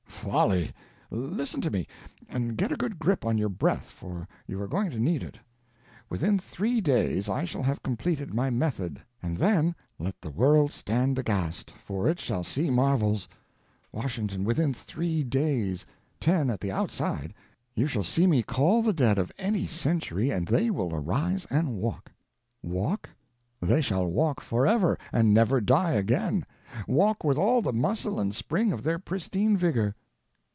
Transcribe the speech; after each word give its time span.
Folly—listen 0.21 1.61
to 1.61 1.71
me; 1.71 1.87
and 2.29 2.55
get 2.55 2.71
a 2.71 2.75
good 2.77 2.99
grip 2.99 3.25
on 3.25 3.39
your 3.39 3.49
breath, 3.49 3.89
for 3.89 4.27
you 4.45 4.61
are 4.61 4.67
going 4.67 4.91
to 4.91 4.99
need 4.99 5.23
it. 5.23 5.39
Within 6.11 6.37
three 6.37 6.79
days 6.79 7.27
I 7.27 7.43
shall 7.43 7.63
have 7.63 7.81
completed 7.81 8.31
my 8.31 8.51
method, 8.51 9.01
and 9.23 9.35
then—let 9.35 10.21
the 10.21 10.29
world 10.29 10.71
stand 10.71 11.17
aghast, 11.17 11.71
for 11.71 12.07
it 12.07 12.19
shall 12.19 12.43
see 12.43 12.69
marvels. 12.69 13.27
Washington, 13.91 14.43
within 14.43 14.75
three 14.75 15.23
days—ten 15.23 16.51
at 16.51 16.61
the 16.61 16.71
outside—you 16.71 17.87
shall 17.87 18.03
see 18.03 18.27
me 18.27 18.43
call 18.43 18.83
the 18.83 18.93
dead 18.93 19.17
of 19.17 19.31
any 19.39 19.65
century, 19.65 20.29
and 20.29 20.47
they 20.47 20.69
will 20.69 20.93
arise 20.93 21.47
and 21.49 21.77
walk. 21.77 22.11
Walk?—they 22.61 23.81
shall 23.81 24.05
walk 24.05 24.39
forever, 24.39 24.99
and 25.11 25.33
never 25.33 25.59
die 25.59 25.93
again. 25.93 26.45
Walk 26.87 27.23
with 27.23 27.39
all 27.39 27.63
the 27.63 27.73
muscle 27.73 28.19
and 28.19 28.35
spring 28.35 28.71
of 28.71 28.83
their 28.83 28.99
pristine 28.99 29.57
vigor." 29.57 29.95